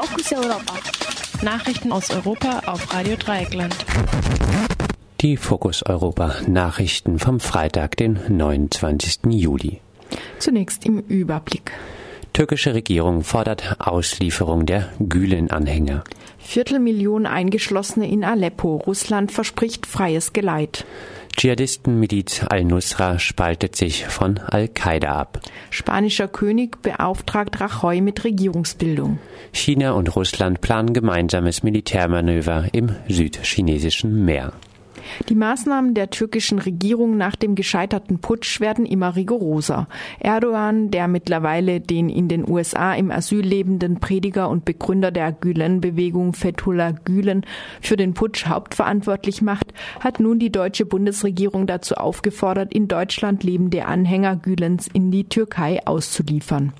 [0.00, 0.74] Fokus Europa.
[1.42, 3.74] Nachrichten aus Europa auf Radio Dreieckland.
[5.20, 9.22] Die Fokus Europa Nachrichten vom Freitag, den 29.
[9.30, 9.80] Juli.
[10.38, 11.72] Zunächst im Überblick.
[12.32, 16.04] Türkische Regierung fordert Auslieferung der Gülen-Anhänger.
[16.38, 18.76] Viertelmillion Eingeschlossene in Aleppo.
[18.76, 20.84] Russland verspricht freies Geleit.
[21.38, 25.38] Dschihadistenmiliz al-Nusra spaltet sich von Al-Qaida ab.
[25.70, 29.20] Spanischer König beauftragt Rajoy mit Regierungsbildung.
[29.52, 34.52] China und Russland planen gemeinsames Militärmanöver im südchinesischen Meer.
[35.28, 39.88] Die Maßnahmen der türkischen Regierung nach dem gescheiterten Putsch werden immer rigoroser.
[40.20, 46.34] Erdogan, der mittlerweile den in den USA im Asyl lebenden Prediger und Begründer der Gülen-Bewegung
[46.34, 47.44] Fethullah Gülen
[47.80, 49.67] für den Putsch hauptverantwortlich macht,
[50.00, 55.86] hat nun die deutsche Bundesregierung dazu aufgefordert, in Deutschland lebende Anhänger Gülens in die Türkei
[55.86, 56.72] auszuliefern.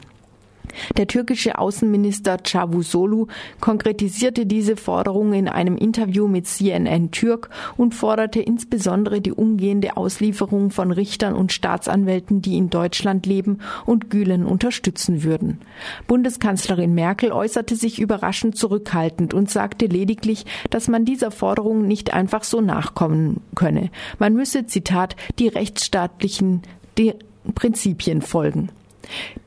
[0.96, 3.26] Der türkische Außenminister Cavusoglu
[3.60, 10.70] konkretisierte diese Forderung in einem Interview mit CNN Türk und forderte insbesondere die umgehende Auslieferung
[10.70, 15.58] von Richtern und Staatsanwälten, die in Deutschland leben und Gülen unterstützen würden.
[16.06, 22.44] Bundeskanzlerin Merkel äußerte sich überraschend zurückhaltend und sagte lediglich, dass man dieser Forderung nicht einfach
[22.44, 23.90] so nachkommen könne.
[24.18, 26.62] Man müsse, Zitat, die rechtsstaatlichen
[26.98, 27.14] die
[27.54, 28.70] Prinzipien folgen.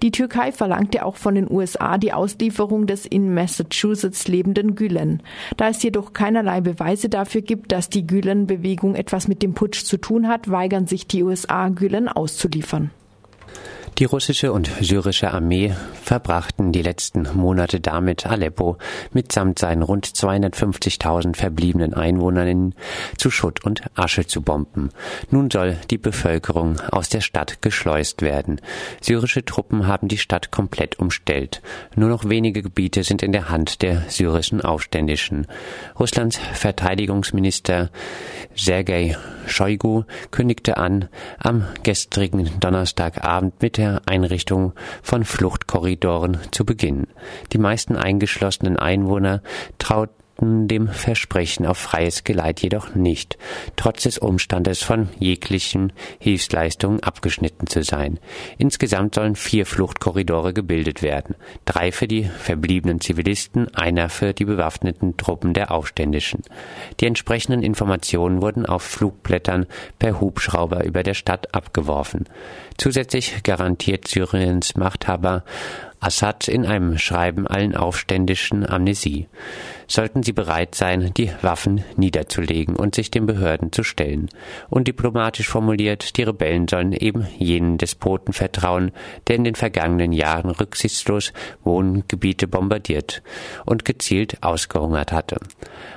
[0.02, 5.22] Die Türkei verlangte auch von den USA die Auslieferung des in Massachusetts lebenden Gülen.
[5.58, 9.98] Da es jedoch keinerlei Beweise dafür gibt, dass die Gülen-Bewegung etwas mit dem Putsch zu
[9.98, 12.92] tun hat, weigern sich die USA, Gülen auszuliefern.
[13.98, 18.78] Die russische und syrische Armee verbrachten die letzten Monate damit, Aleppo
[19.12, 22.74] mitsamt seinen rund 250.000 verbliebenen Einwohnern
[23.18, 24.90] zu Schutt und Asche zu bomben.
[25.30, 28.60] Nun soll die Bevölkerung aus der Stadt geschleust werden.
[29.02, 31.62] Syrische Truppen haben die Stadt komplett umstellt.
[31.96, 35.48] Nur noch wenige Gebiete sind in der Hand der syrischen Aufständischen.
[36.00, 37.92] Russlands Verteidigungsminister
[38.56, 47.08] Sergei Shoigu kündigte an, am gestrigen Donnerstagabend mit der Einrichtung von Fluchtkorridoren zu beginnen.
[47.52, 49.42] Die meisten eingeschlossenen Einwohner
[49.80, 53.38] trauten dem Versprechen auf freies Geleit jedoch nicht,
[53.76, 58.20] trotz des Umstandes von jeglichen Hilfsleistungen abgeschnitten zu sein.
[58.58, 61.36] Insgesamt sollen vier Fluchtkorridore gebildet werden,
[61.66, 66.42] drei für die verbliebenen Zivilisten, einer für die bewaffneten Truppen der Aufständischen.
[67.00, 69.68] Die entsprechenden Informationen wurden auf Flugblättern
[70.00, 72.26] per Hubschrauber über der Stadt abgeworfen.
[72.78, 75.44] Zusätzlich garantiert Syriens Machthaber
[76.02, 79.28] Assad in einem Schreiben allen Aufständischen Amnesie.
[79.92, 84.30] Sollten sie bereit sein, die Waffen niederzulegen und sich den Behörden zu stellen.
[84.70, 88.94] Und diplomatisch formuliert, die Rebellen sollen eben jenen Despoten vertrauen,
[89.28, 91.34] der in den vergangenen Jahren rücksichtslos
[91.66, 93.22] Wohngebiete bombardiert
[93.66, 95.42] und gezielt ausgehungert hatte.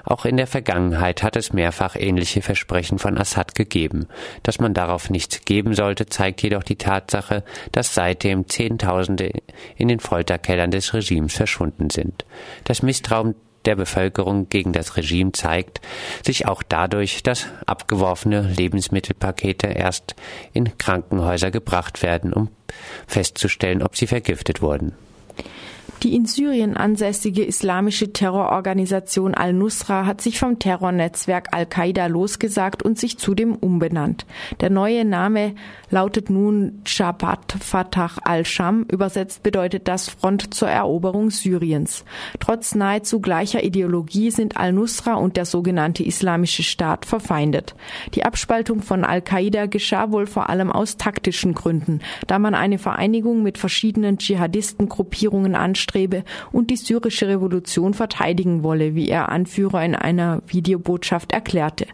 [0.03, 4.09] Auch in der Vergangenheit hat es mehrfach ähnliche Versprechen von Assad gegeben.
[4.43, 9.31] Dass man darauf nichts geben sollte, zeigt jedoch die Tatsache, dass seitdem Zehntausende
[9.77, 12.25] in den Folterkellern des Regimes verschwunden sind.
[12.65, 15.81] Das Misstrauen der Bevölkerung gegen das Regime zeigt
[16.25, 20.15] sich auch dadurch, dass abgeworfene Lebensmittelpakete erst
[20.53, 22.49] in Krankenhäuser gebracht werden, um
[23.07, 24.93] festzustellen, ob sie vergiftet wurden.
[26.03, 33.19] Die in Syrien ansässige islamische Terrororganisation Al-Nusra hat sich vom Terrornetzwerk Al-Qaida losgesagt und sich
[33.19, 34.27] zudem umbenannt.
[34.61, 35.55] Der neue Name
[35.89, 38.85] lautet nun Jabhat Fatah al-Sham.
[38.91, 42.05] Übersetzt bedeutet das Front zur Eroberung Syriens.
[42.39, 47.75] Trotz nahezu gleicher Ideologie sind Al-Nusra und der sogenannte Islamische Staat verfeindet.
[48.15, 53.43] Die Abspaltung von Al-Qaida geschah wohl vor allem aus taktischen Gründen, da man eine Vereinigung
[53.43, 59.95] mit verschiedenen Dschihadistengruppierungen anstrebt anstrebe und die syrische Revolution verteidigen wolle, wie er Anführer in
[59.95, 61.87] einer Videobotschaft erklärte.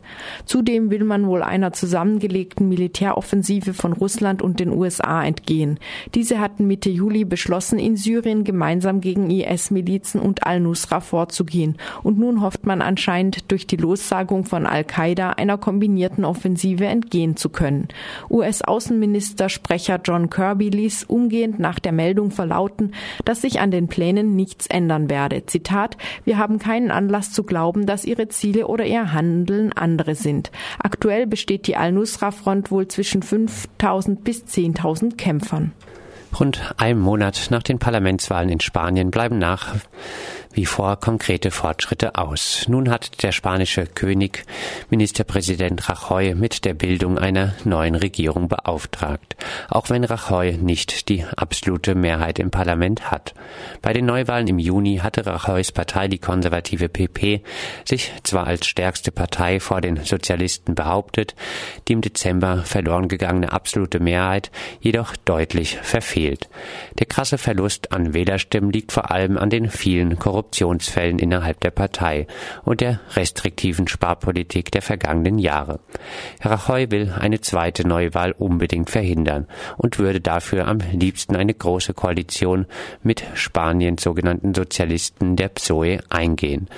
[0.45, 5.79] Zudem will man wohl einer zusammengelegten Militäroffensive von Russland und den USA entgehen.
[6.15, 11.77] Diese hatten Mitte Juli beschlossen, in Syrien gemeinsam gegen IS-Milizen und Al-Nusra vorzugehen.
[12.03, 17.51] Und nun hofft man anscheinend durch die Lossagung von Al-Qaida einer kombinierten Offensive entgehen zu
[17.51, 17.89] können.
[18.31, 22.93] US-Außenminister Sprecher John Kirby ließ umgehend nach der Meldung verlauten,
[23.25, 25.47] dass sich an den Plänen nichts ändern werde.
[25.47, 30.51] Zitat, wir haben keinen Anlass zu glauben, dass ihre Ziele oder ihr Handeln andere sind.
[30.79, 35.73] Aktuell besteht die Al-Nusra-Front wohl zwischen 5000 bis 10.000 Kämpfern.
[36.39, 39.75] Rund einem Monat nach den Parlamentswahlen in Spanien bleiben nach
[40.53, 42.67] wie vor konkrete Fortschritte aus.
[42.69, 44.45] Nun hat der spanische König
[44.91, 49.37] Ministerpräsident Rajoy mit der Bildung einer neuen Regierung beauftragt,
[49.69, 53.35] auch wenn Rajoy nicht die absolute Mehrheit im Parlament hat.
[53.81, 57.43] Bei den Neuwahlen im Juni hatte Rajoys Partei, die konservative PP,
[57.85, 61.35] sich zwar als stärkste Partei vor den Sozialisten behauptet,
[61.87, 64.51] die im Dezember verloren gegangene absolute Mehrheit
[64.81, 66.49] jedoch deutlich verfehlt.
[66.99, 72.27] Der krasse Verlust an Wählerstimmen liegt vor allem an den vielen Korruptionsfällen innerhalb der Partei
[72.65, 75.81] und der restriktiven Sparpolitik der vergangenen Jahre.
[76.41, 79.47] Rajoy will eine zweite Neuwahl unbedingt verhindern
[79.77, 82.65] und würde dafür am liebsten eine große Koalition
[83.03, 86.69] mit Spaniens sogenannten Sozialisten der PSOE eingehen.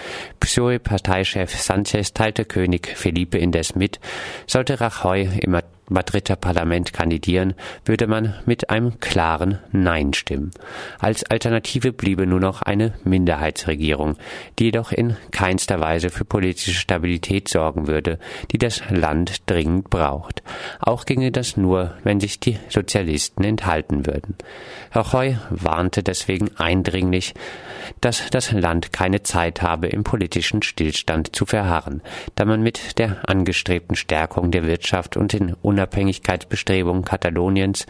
[0.40, 4.00] PSOE-Parteichef Sanchez teilte König Felipe indes mit,
[4.48, 5.54] sollte Rajoy im
[5.92, 7.54] Madrider Parlament kandidieren,
[7.84, 10.50] würde man mit einem klaren Nein stimmen.
[10.98, 14.16] Als Alternative bliebe nur noch eine Minderheitsregierung,
[14.58, 18.18] die jedoch in keinster Weise für politische Stabilität sorgen würde,
[18.50, 20.42] die das Land dringend braucht.
[20.80, 24.36] Auch ginge das nur, wenn sich die Sozialisten enthalten würden.
[24.92, 27.34] Rajoy warnte deswegen eindringlich,
[28.00, 32.02] dass das Land keine Zeit habe, im politischen Stillstand zu verharren,
[32.34, 37.86] da man mit der angestrebten Stärkung der Wirtschaft und den Unabhängigkeitsbestrebungen Kataloniens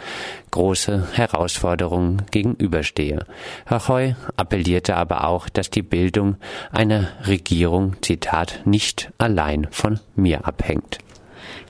[0.50, 3.26] große Herausforderungen gegenüberstehe.
[3.66, 6.36] Rajoy appellierte aber auch, dass die Bildung
[6.70, 10.98] einer Regierung, Zitat, nicht allein von mir abhängt.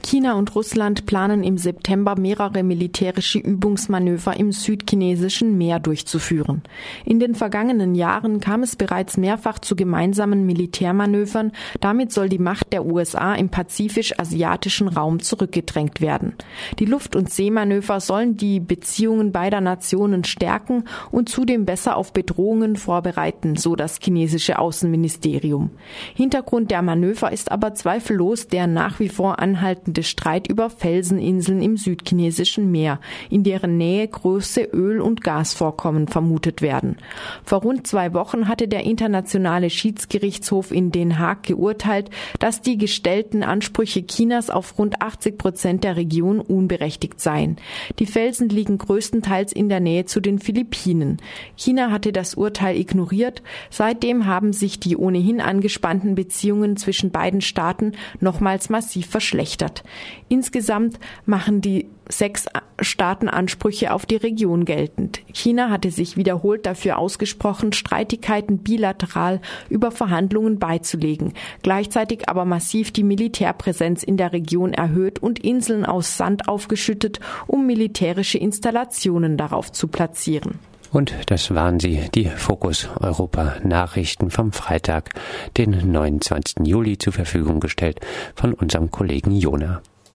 [0.03, 6.63] China und Russland planen im September mehrere militärische Übungsmanöver im südchinesischen Meer durchzuführen.
[7.05, 11.53] In den vergangenen Jahren kam es bereits mehrfach zu gemeinsamen Militärmanövern.
[11.81, 16.35] Damit soll die Macht der USA im pazifisch-asiatischen Raum zurückgedrängt werden.
[16.79, 22.77] Die Luft- und Seemanöver sollen die Beziehungen beider Nationen stärken und zudem besser auf Bedrohungen
[22.77, 25.71] vorbereiten, so das chinesische Außenministerium.
[26.15, 31.62] Hintergrund der Manöver ist aber zweifellos der nach wie vor anhaltende anhaltende Streit über Felseninseln
[31.62, 32.99] im südchinesischen Meer,
[33.31, 36.97] in deren Nähe große Öl- und Gasvorkommen vermutet werden.
[37.44, 43.43] Vor rund zwei Wochen hatte der Internationale Schiedsgerichtshof in Den Haag geurteilt, dass die gestellten
[43.43, 47.56] Ansprüche Chinas auf rund 80 Prozent der Region unberechtigt seien.
[47.99, 51.19] Die Felsen liegen größtenteils in der Nähe zu den Philippinen.
[51.56, 53.43] China hatte das Urteil ignoriert.
[53.71, 59.81] Seitdem haben sich die ohnehin angespannten Beziehungen zwischen beiden Staaten nochmals massiv verschlechtert.
[60.29, 62.46] Insgesamt machen die sechs
[62.81, 65.20] Staaten Ansprüche auf die Region geltend.
[65.32, 71.32] China hatte sich wiederholt dafür ausgesprochen, Streitigkeiten bilateral über Verhandlungen beizulegen,
[71.62, 77.67] gleichzeitig aber massiv die Militärpräsenz in der Region erhöht und Inseln aus Sand aufgeschüttet, um
[77.67, 80.58] militärische Installationen darauf zu platzieren.
[80.93, 85.11] Und das waren sie, die Fokus Europa Nachrichten vom Freitag,
[85.56, 86.67] den 29.
[86.67, 88.00] Juli zur Verfügung gestellt
[88.35, 89.81] von unserem Kollegen Jona.